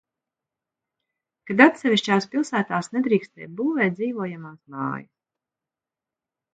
Kad 1.49 1.61
atsevišķās 1.65 2.29
pilsētās 2.33 2.91
nedrīkstēja 2.97 3.53
būvēt 3.63 3.97
dzīvojamās 4.01 4.61
mājas. 4.79 5.15